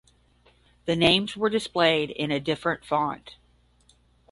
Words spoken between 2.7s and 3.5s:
font.